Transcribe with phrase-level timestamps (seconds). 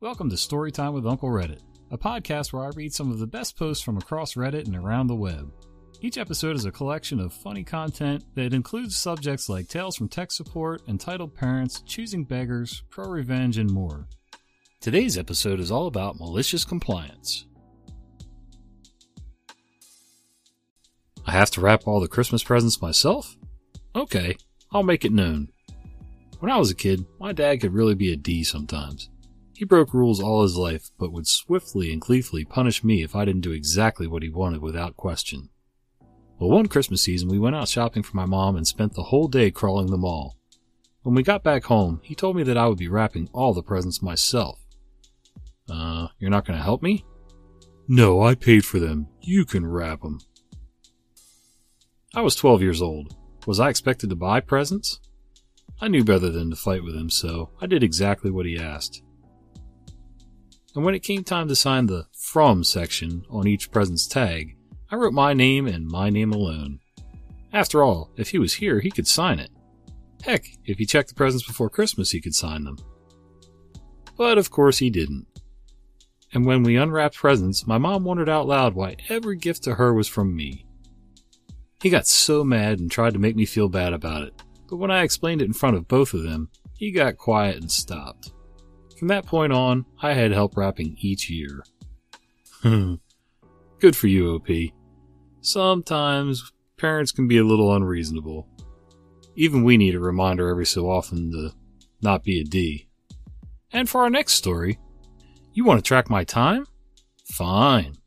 [0.00, 1.58] Welcome to Storytime with Uncle Reddit,
[1.90, 5.08] a podcast where I read some of the best posts from across Reddit and around
[5.08, 5.50] the web.
[6.00, 10.30] Each episode is a collection of funny content that includes subjects like tales from tech
[10.30, 14.06] support, entitled parents, choosing beggars, pro revenge, and more.
[14.80, 17.46] Today's episode is all about malicious compliance.
[21.26, 23.36] I have to wrap all the Christmas presents myself?
[23.96, 24.36] Okay,
[24.70, 25.48] I'll make it known.
[26.38, 29.10] When I was a kid, my dad could really be a D sometimes.
[29.58, 33.24] He broke rules all his life, but would swiftly and gleefully punish me if I
[33.24, 35.48] didn't do exactly what he wanted without question.
[36.38, 39.26] Well, one Christmas season, we went out shopping for my mom and spent the whole
[39.26, 40.36] day crawling the mall.
[41.02, 43.64] When we got back home, he told me that I would be wrapping all the
[43.64, 44.60] presents myself.
[45.68, 47.04] Uh, you're not going to help me?
[47.88, 49.08] No, I paid for them.
[49.22, 50.20] You can wrap them.
[52.14, 53.16] I was 12 years old.
[53.44, 55.00] Was I expected to buy presents?
[55.80, 59.02] I knew better than to fight with him, so I did exactly what he asked
[60.78, 64.56] and when it came time to sign the From section on each present's tag,
[64.92, 66.78] I wrote my name and my name alone.
[67.52, 69.50] After all, if he was here, he could sign it.
[70.22, 72.78] Heck, if he checked the presents before Christmas, he could sign them.
[74.16, 75.26] But of course he didn't.
[76.32, 79.92] And when we unwrapped presents, my mom wondered out loud why every gift to her
[79.92, 80.64] was from me.
[81.82, 84.92] He got so mad and tried to make me feel bad about it, but when
[84.92, 88.30] I explained it in front of both of them, he got quiet and stopped.
[88.98, 91.62] From that point on, I had help wrapping each year.
[92.62, 92.94] Hmm.
[93.78, 94.48] Good for you, OP.
[95.40, 98.48] Sometimes parents can be a little unreasonable.
[99.36, 101.52] Even we need a reminder every so often to
[102.02, 102.88] not be a D.
[103.72, 104.80] And for our next story,
[105.52, 106.66] you want to track my time?
[107.24, 107.98] Fine.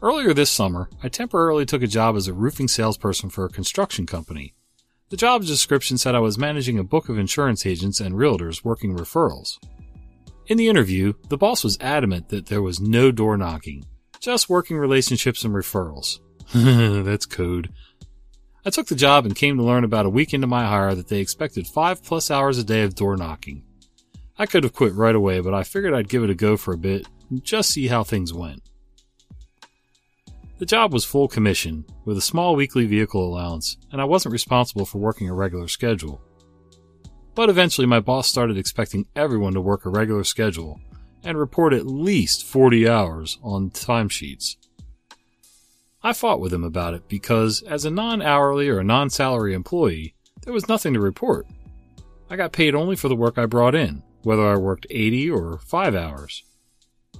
[0.00, 4.06] Earlier this summer, I temporarily took a job as a roofing salesperson for a construction
[4.06, 4.52] company.
[5.10, 8.96] The job description said I was managing a book of insurance agents and realtors working
[8.96, 9.58] referrals.
[10.52, 13.86] In the interview, the boss was adamant that there was no door knocking,
[14.20, 16.18] just working relationships and referrals.
[16.54, 17.72] That's code.
[18.62, 21.08] I took the job and came to learn about a week into my hire that
[21.08, 23.62] they expected five plus hours a day of door knocking.
[24.36, 26.74] I could have quit right away, but I figured I'd give it a go for
[26.74, 28.62] a bit and just see how things went.
[30.58, 34.84] The job was full commission, with a small weekly vehicle allowance, and I wasn't responsible
[34.84, 36.20] for working a regular schedule.
[37.34, 40.80] But eventually my boss started expecting everyone to work a regular schedule
[41.24, 44.56] and report at least 40 hours on timesheets.
[46.02, 50.14] I fought with him about it because, as a non hourly or non salary employee,
[50.42, 51.46] there was nothing to report.
[52.28, 55.58] I got paid only for the work I brought in, whether I worked 80 or
[55.58, 56.42] 5 hours.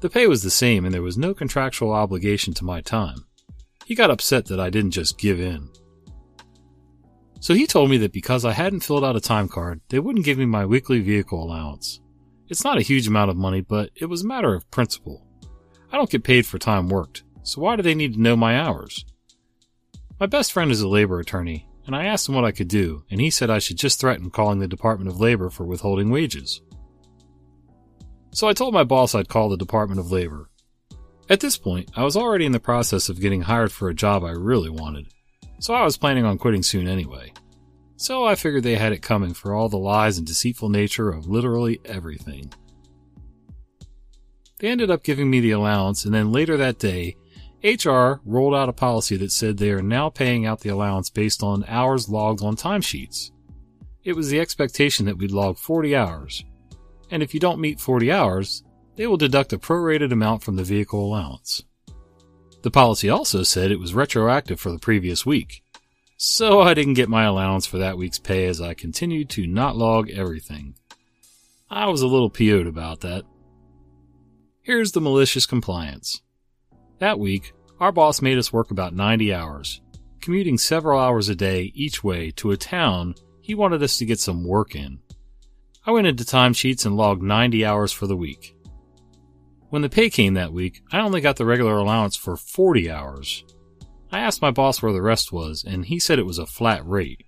[0.01, 3.25] The pay was the same and there was no contractual obligation to my time.
[3.85, 5.69] He got upset that I didn't just give in.
[7.43, 10.25] So he told me that because I hadn't filled out a time card, they wouldn't
[10.25, 12.01] give me my weekly vehicle allowance.
[12.49, 15.27] It's not a huge amount of money, but it was a matter of principle.
[15.91, 18.61] I don't get paid for time worked, so why do they need to know my
[18.61, 19.05] hours?
[20.21, 23.03] My best friend is a labor attorney, and I asked him what I could do,
[23.11, 26.63] and he said I should just threaten calling the Department of Labor for withholding wages.
[28.31, 30.49] So I told my boss I'd call the Department of Labor.
[31.29, 34.23] At this point, I was already in the process of getting hired for a job
[34.23, 35.09] I really wanted
[35.63, 37.33] so I was planning on quitting soon anyway.
[37.95, 41.29] So I figured they had it coming for all the lies and deceitful nature of
[41.29, 42.53] literally everything.
[44.59, 47.17] They ended up giving me the allowance, and then later that day,
[47.63, 51.45] HR rolled out a policy that said they are now paying out the allowance based
[51.45, 53.31] on hours logged on timesheets.
[54.03, 56.45] It was the expectation that we'd log 40 hours,
[57.13, 58.65] and if you don't meet 40 hours,
[58.97, 61.63] they will deduct a prorated amount from the vehicle allowance.
[62.63, 65.63] The policy also said it was retroactive for the previous week.
[66.17, 69.77] So I didn't get my allowance for that week's pay as I continued to not
[69.77, 70.77] log everything.
[71.69, 73.25] I was a little PO'd about that.
[74.63, 76.23] Here's the malicious compliance.
[77.01, 79.81] That week, our boss made us work about 90 hours,
[80.21, 84.21] commuting several hours a day each way to a town he wanted us to get
[84.21, 85.01] some work in.
[85.85, 88.55] I went into timesheets and logged 90 hours for the week.
[89.73, 93.43] When the pay came that week, I only got the regular allowance for 40 hours.
[94.11, 96.87] I asked my boss where the rest was, and he said it was a flat
[96.87, 97.25] rate.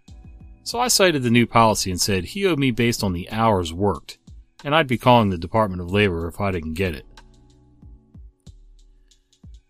[0.63, 3.73] So I cited the new policy and said he owed me based on the hours
[3.73, 4.19] worked,
[4.63, 7.07] and I'd be calling the Department of Labor if I didn't get it.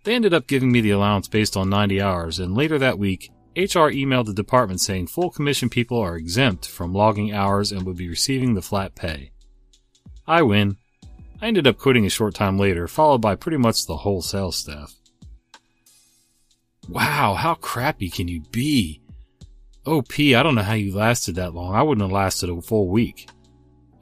[0.03, 3.31] They ended up giving me the allowance based on 90 hours, and later that week,
[3.55, 7.97] HR emailed the department saying full commission people are exempt from logging hours and would
[7.97, 9.31] be receiving the flat pay.
[10.27, 10.79] I win,
[11.41, 14.57] I ended up quitting a short time later, followed by pretty much the whole sales
[14.57, 14.95] staff.
[16.89, 19.01] Wow, how crappy can you be?
[19.87, 21.75] OP, I don't know how you lasted that long.
[21.75, 23.29] I wouldn't have lasted a full week.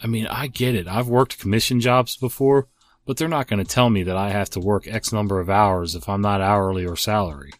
[0.03, 0.89] I mean, I get it.
[0.89, 2.69] I've worked commission jobs before,
[3.07, 5.51] but they're not going to tell me that I have to work X number of
[5.51, 7.53] hours if I'm not hourly or salary.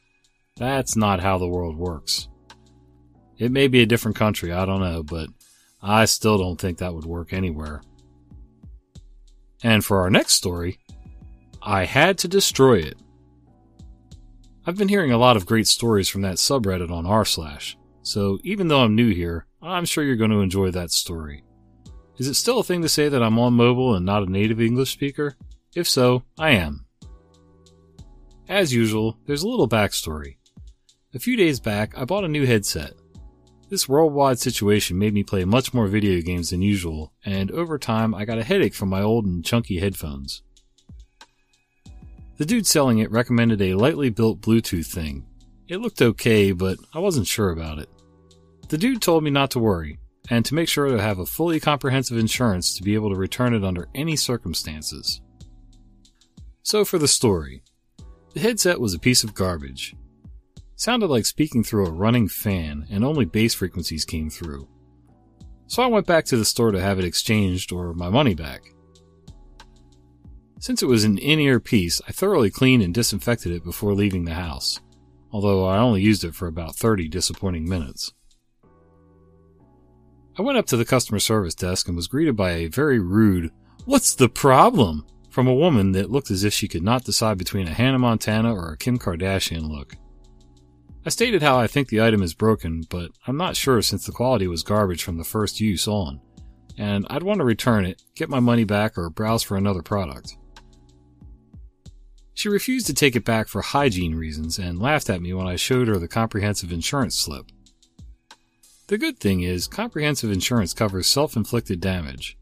[0.57, 2.29] That's not how the world works.
[3.39, 5.29] It may be a different country, I don't know, but
[5.81, 7.83] I still don't think that would work anywhere.
[9.63, 10.79] And for our next story,
[11.63, 12.99] I had to destroy it.
[14.67, 18.39] I've been hearing a lot of great stories from that subreddit on r slash, so
[18.43, 21.45] even though I'm new here, I'm sure you're going to enjoy that story.
[22.19, 24.61] Is it still a thing to say that I'm on mobile and not a native
[24.61, 25.37] English speaker?
[25.75, 26.87] If so, I am.
[28.49, 30.37] As usual, there's a little backstory.
[31.15, 32.93] A few days back, I bought a new headset.
[33.73, 38.15] This worldwide situation made me play much more video games than usual, and over time
[38.15, 40.43] I got a headache from my old and chunky headphones.
[42.37, 45.25] The dude selling it recommended a lightly built Bluetooth thing.
[45.69, 47.89] It looked okay, but I wasn't sure about it.
[48.69, 49.99] The dude told me not to worry,
[50.29, 53.55] and to make sure to have a fully comprehensive insurance to be able to return
[53.55, 55.23] it under any circumstances.
[56.63, 57.63] So for the story.
[58.35, 59.97] The headset was a piece of garbage.
[60.83, 64.67] Sounded like speaking through a running fan, and only bass frequencies came through.
[65.69, 68.65] So I went back to the store to have it exchanged or my money back.
[70.59, 74.35] Since it was an in-ear piece, I thoroughly cleaned and disinfected it before leaving the
[74.35, 74.81] house,
[75.31, 78.13] although I only used it for about 30 disappointing minutes.
[80.37, 83.53] I went up to the customer service desk and was greeted by a very rude,
[83.85, 85.07] What's the problem?
[85.31, 88.53] from a woman that looked as if she could not decide between a Hannah Montana
[88.53, 89.95] or a Kim Kardashian look.
[91.05, 94.13] I stated how I think the item is broken, but I'm not sure since the
[94.13, 96.21] quality was garbage from the first use on,
[96.79, 100.37] and I'd want to return it, get my money back, or browse for another product.
[102.35, 105.57] She refused to take it back for hygiene reasons and laughed at me when I
[105.57, 107.51] showed her the comprehensive insurance slip.
[108.87, 112.37] The good thing is, comprehensive insurance covers self inflicted damage.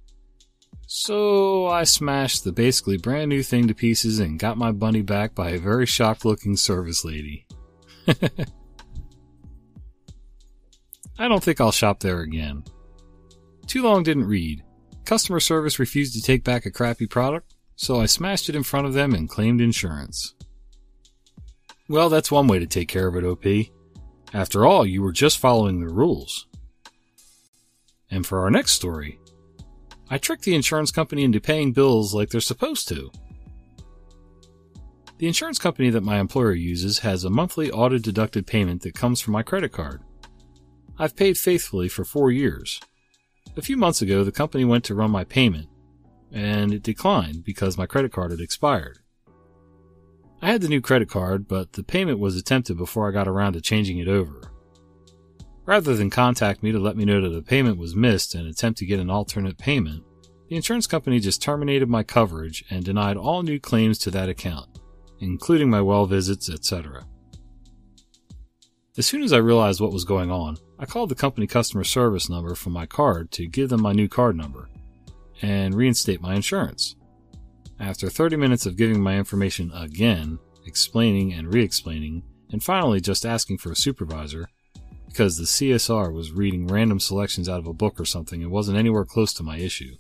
[0.87, 5.35] So I smashed the basically brand new thing to pieces and got my money back
[5.35, 7.47] by a very shocked looking service lady.
[11.19, 12.65] I don't think I'll shop there again.
[13.67, 14.65] Too long didn't read.
[15.05, 18.87] Customer service refused to take back a crappy product, so I smashed it in front
[18.87, 20.35] of them and claimed insurance.
[21.89, 23.45] Well, that's one way to take care of it, OP.
[24.33, 26.47] After all, you were just following the rules.
[28.11, 29.19] And for our next story,
[30.09, 33.11] I tricked the insurance company into paying bills like they're supposed to.
[35.21, 39.21] The insurance company that my employer uses has a monthly auto deducted payment that comes
[39.21, 40.01] from my credit card.
[40.99, 42.81] I've paid faithfully for four years.
[43.55, 45.69] A few months ago, the company went to run my payment,
[46.33, 49.01] and it declined because my credit card had expired.
[50.41, 53.53] I had the new credit card, but the payment was attempted before I got around
[53.53, 54.51] to changing it over.
[55.67, 58.79] Rather than contact me to let me know that the payment was missed and attempt
[58.79, 60.03] to get an alternate payment,
[60.49, 64.70] the insurance company just terminated my coverage and denied all new claims to that account,
[65.21, 67.05] including my well visits, etc.
[68.99, 72.29] As soon as I realized what was going on, I called the company customer service
[72.29, 74.69] number from my card to give them my new card number
[75.43, 76.97] and reinstate my insurance.
[77.79, 83.25] After 30 minutes of giving my information again, explaining and re explaining, and finally just
[83.25, 84.49] asking for a supervisor,
[85.07, 88.79] because the CSR was reading random selections out of a book or something and wasn't
[88.79, 89.97] anywhere close to my issue,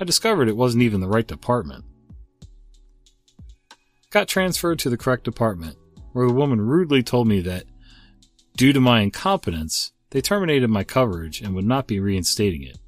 [0.00, 1.84] I discovered it wasn't even the right department.
[4.10, 5.76] Got transferred to the correct department,
[6.12, 7.64] where the woman rudely told me that,
[8.56, 12.78] due to my incompetence, they terminated my coverage and would not be reinstating it.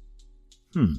[0.73, 0.95] Hmm.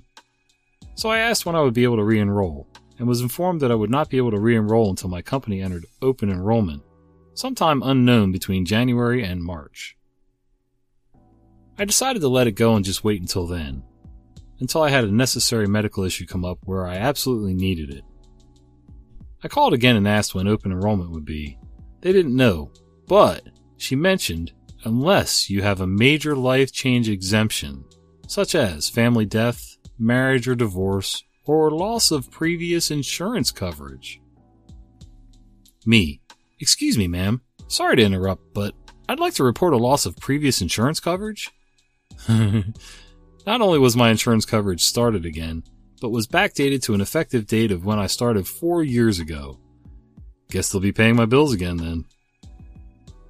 [0.95, 3.73] So I asked when I would be able to re enroll, and was informed that
[3.73, 6.85] I would not be able to re enroll until my company entered open enrollment,
[7.35, 9.97] sometime unknown between January and March.
[11.79, 13.83] I decided to let it go and just wait until then,
[14.61, 18.05] until I had a necessary medical issue come up where I absolutely needed it.
[19.45, 21.59] I called again and asked when open enrollment would be.
[22.01, 22.73] They didn't know,
[23.07, 23.45] but
[23.77, 24.53] she mentioned
[24.85, 27.85] unless you have a major life change exemption,
[28.27, 34.21] such as family death, marriage or divorce, or loss of previous insurance coverage.
[35.85, 36.21] Me.
[36.61, 37.41] Excuse me, ma'am.
[37.67, 38.75] Sorry to interrupt, but
[39.09, 41.51] I'd like to report a loss of previous insurance coverage.
[42.29, 45.65] Not only was my insurance coverage started again,
[46.03, 49.59] but was backdated to an effective date of when I started four years ago.
[50.51, 52.05] Guess they'll be paying my bills again then.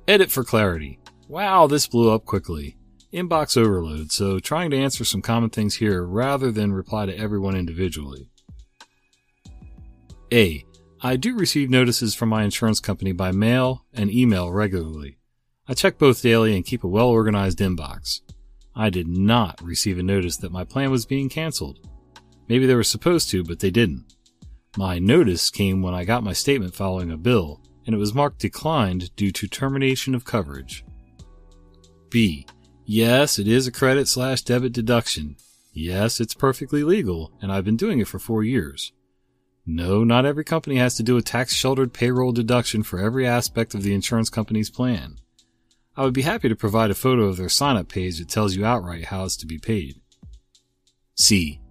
[0.08, 0.98] Edit for clarity.
[1.28, 2.76] Wow, this blew up quickly
[3.12, 7.54] inbox overload, so trying to answer some common things here rather than reply to everyone
[7.54, 8.30] individually.
[10.32, 10.64] A.
[11.02, 15.18] I do receive notices from my insurance company by mail and email regularly.
[15.68, 18.20] I check both daily and keep a well organized inbox.
[18.74, 21.86] I did not receive a notice that my plan was being canceled.
[22.52, 24.04] Maybe they were supposed to, but they didn't.
[24.76, 28.40] My notice came when I got my statement following a bill, and it was marked
[28.40, 30.84] declined due to termination of coverage.
[32.10, 32.46] B.
[32.84, 35.36] Yes, it is a credit slash debit deduction.
[35.72, 38.92] Yes, it's perfectly legal, and I've been doing it for four years.
[39.64, 43.74] No, not every company has to do a tax sheltered payroll deduction for every aspect
[43.74, 45.16] of the insurance company's plan.
[45.96, 48.54] I would be happy to provide a photo of their sign up page that tells
[48.54, 50.02] you outright how it's to be paid.
[51.14, 51.61] C.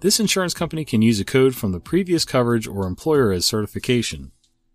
[0.00, 4.30] This insurance company can use a code from the previous coverage or employer as certification.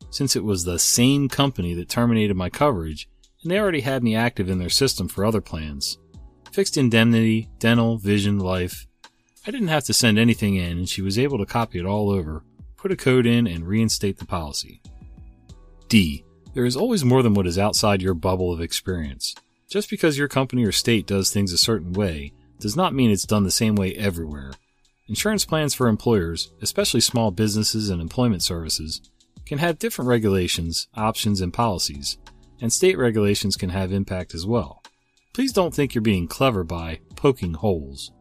[0.10, 3.08] Since it was the same company that terminated my coverage,
[3.42, 5.98] and they already had me active in their system for other plans
[6.51, 8.86] fixed indemnity, dental, vision, life.
[9.48, 12.12] I didn't have to send anything in, and she was able to copy it all
[12.12, 12.44] over,
[12.77, 14.80] put a code in, and reinstate the policy.
[15.88, 16.24] D.
[16.53, 19.34] There is always more than what is outside your bubble of experience.
[19.68, 23.25] Just because your company or state does things a certain way does not mean it's
[23.25, 24.51] done the same way everywhere.
[25.07, 29.01] Insurance plans for employers, especially small businesses and employment services,
[29.45, 32.17] can have different regulations, options, and policies,
[32.62, 34.81] and state regulations can have impact as well.
[35.33, 38.12] Please don't think you're being clever by poking holes.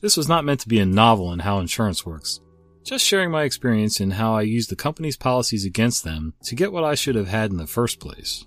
[0.00, 2.40] This was not meant to be a novel in how insurance works,
[2.82, 6.72] just sharing my experience in how I used the company's policies against them to get
[6.72, 8.44] what I should have had in the first place.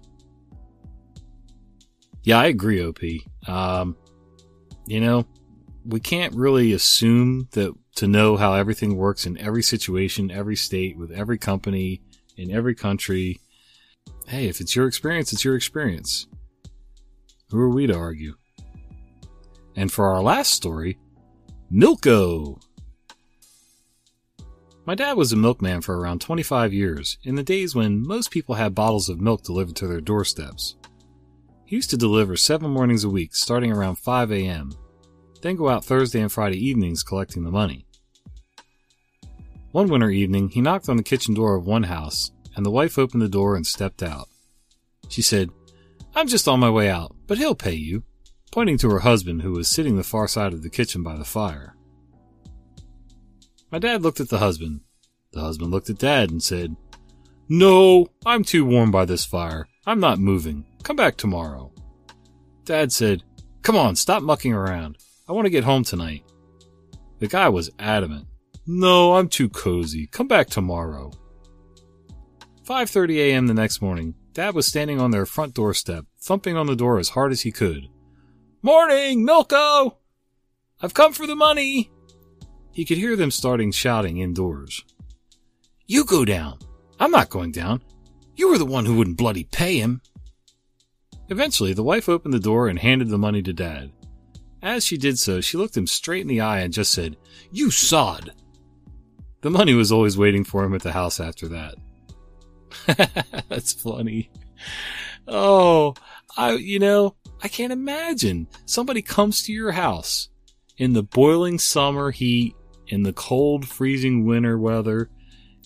[2.24, 3.00] Yeah, I agree, OP.
[3.48, 3.96] Um,
[4.88, 5.26] you know,
[5.86, 10.98] we can't really assume that to know how everything works in every situation, every state,
[10.98, 12.02] with every company,
[12.36, 13.40] in every country.
[14.28, 16.28] Hey, if it's your experience, it's your experience.
[17.52, 18.36] Who are we to argue?
[19.76, 20.98] And for our last story,
[21.72, 22.62] Milko!
[24.86, 28.56] My dad was a milkman for around 25 years, in the days when most people
[28.56, 30.76] had bottles of milk delivered to their doorsteps.
[31.66, 34.72] He used to deliver seven mornings a week, starting around 5 a.m.,
[35.46, 37.86] then go out Thursday and Friday evenings collecting the money.
[39.74, 42.98] One winter evening, he knocked on the kitchen door of one house, and the wife
[42.98, 44.28] opened the door and stepped out.
[45.08, 45.52] She said,
[46.16, 48.04] I'm just on my way out, but he'll pay you,
[48.52, 51.24] pointing to her husband who was sitting the far side of the kitchen by the
[51.24, 51.76] fire.
[53.72, 54.82] My dad looked at the husband.
[55.32, 56.76] The husband looked at dad and said,
[57.50, 59.68] No, I'm too warm by this fire.
[59.86, 60.66] I'm not moving.
[60.82, 61.72] Come back tomorrow.
[62.64, 63.22] Dad said,
[63.62, 64.98] Come on, stop mucking around.
[65.28, 66.24] I want to get home tonight.
[67.20, 68.28] The guy was adamant.
[68.68, 70.08] No, I'm too cozy.
[70.08, 71.12] Come back tomorrow.
[72.64, 73.48] 5:30 a.m.
[73.48, 77.10] the next morning, Dad was standing on their front doorstep, thumping on the door as
[77.10, 77.88] hard as he could.
[78.62, 79.98] Morning, Milko!
[80.82, 81.92] I've come for the money!
[82.72, 84.84] He could hear them starting shouting indoors.
[85.88, 86.60] You go down.
[87.00, 87.82] I'm not going down.
[88.36, 90.02] You were the one who wouldn't bloody pay him.
[91.30, 93.92] Eventually, the wife opened the door and handed the money to Dad.
[94.66, 97.18] As she did so, she looked him straight in the eye and just said,
[97.52, 98.34] You sod!
[99.42, 101.76] The money was always waiting for him at the house after that.
[103.48, 104.32] That's funny.
[105.28, 105.94] Oh,
[106.36, 110.30] I, you know, I can't imagine somebody comes to your house
[110.80, 112.56] in the boiling summer heat,
[112.88, 115.12] in the cold, freezing winter weather,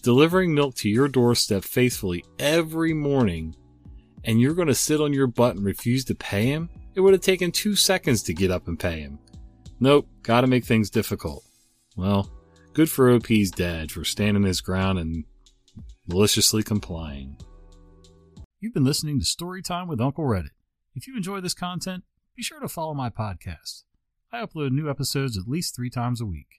[0.04, 3.56] delivering milk to your doorstep faithfully every morning,
[4.26, 6.70] and you're going to sit on your butt and refuse to pay him?
[7.00, 9.20] It would have taken two seconds to get up and pay him.
[9.80, 11.46] Nope, gotta make things difficult.
[11.96, 12.30] Well,
[12.74, 15.24] good for OP's dad for standing his ground and
[16.10, 17.38] maliciously complying.
[18.60, 20.50] You've been listening to Storytime with Uncle Reddit.
[20.94, 22.04] If you enjoy this content,
[22.36, 23.84] be sure to follow my podcast.
[24.34, 26.59] I upload new episodes at least three times a week.